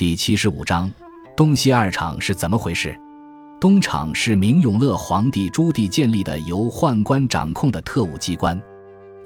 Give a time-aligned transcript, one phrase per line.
[0.00, 0.90] 第七十五章，
[1.36, 2.98] 东西二厂是怎么回事？
[3.60, 8.58] 东厂是明永乐皇帝朱棣建立的由宦官掌控的特务机关。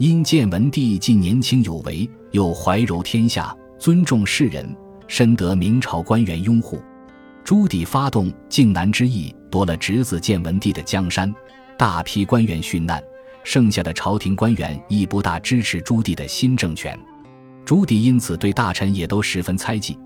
[0.01, 4.69] 因建文帝既年轻有为，又怀柔天下，尊重士人，
[5.07, 6.83] 深得明朝官员拥护。
[7.45, 11.33] 朱棣发动靖难之役，夺了侄子建文帝的江山，
[11.79, 13.01] 大批官员殉难，
[13.45, 16.99] 剩下的朝廷官员亦不大支持朱棣的新政权。
[17.65, 19.97] 朱棣因此对大臣也都十分猜忌，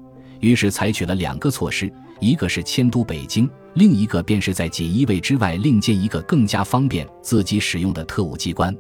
[0.41, 8.75] 于是采取了两个措施：一个是迁都北京，另一个便是在锦衣卫之外另建一个更加方便自己使用的特务机关。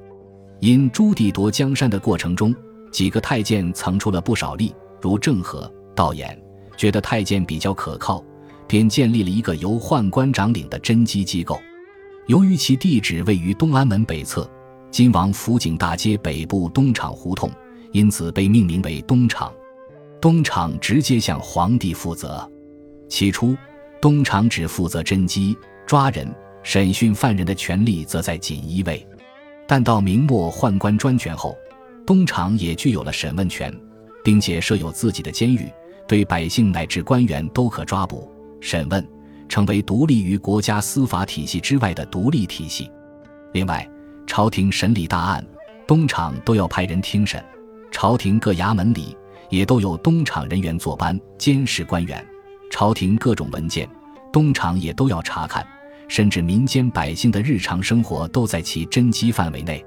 [0.61, 2.55] 因朱棣夺江山的过程中，
[2.91, 6.37] 几个太监曾出了不少力，如郑和、道衍，
[6.77, 8.25] 觉得太监比较可靠。
[8.67, 11.59] 便建立了一个由宦官长领的侦缉机构。
[12.27, 14.47] 由于其地址位于东安门北侧，
[14.91, 17.51] 今王府井大街北部东厂胡同，
[17.93, 19.51] 因此被命名为东厂。
[20.21, 22.49] 东厂直接向皇帝负责。
[23.09, 23.57] 起初，
[24.01, 26.29] 东厂只负责侦缉、抓人、
[26.63, 29.07] 审讯犯人的权力则在锦衣卫。
[29.67, 31.57] 但到明末宦官专权后，
[32.05, 33.73] 东厂也具有了审问权，
[34.25, 35.71] 并且设有自己的监狱，
[36.07, 38.29] 对百姓乃至官员都可抓捕。
[38.61, 39.07] 审问
[39.49, 42.91] 成为独立于国家司法体系之外的独立体系。
[43.53, 43.89] 另外，
[44.27, 45.47] 朝廷审理大案，
[45.87, 47.41] 东厂都要派人听审；
[47.93, 49.17] 朝廷各衙门里
[49.49, 52.25] 也都有东厂人员坐班监视官员。
[52.71, 53.89] 朝廷各种文件，
[54.33, 55.67] 东厂也都要查看，
[56.07, 59.85] 甚至民间百姓的日常生活都在其侦缉范围内。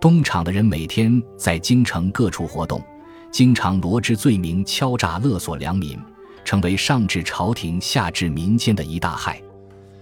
[0.00, 2.82] 东厂的人每天在京城各处活动，
[3.30, 5.98] 经常罗织罪名，敲诈勒索良民。
[6.44, 9.38] 成为上至朝廷、下至民间的一大害。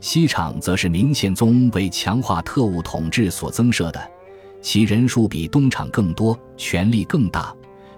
[0.00, 4.00] 西厂则是明宪宗为强化特务统治所增设的，
[4.62, 7.52] 其人数比东厂更多，权力更大，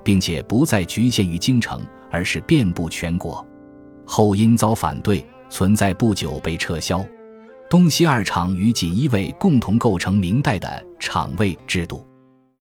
[0.09, 3.47] 并且不再局限于京城，而是遍布全国。
[4.07, 7.05] 后因遭反对，存在不久被撤销。
[7.69, 12.08] 东西二厂与锦衣卫共同构成明代的厂卫制度。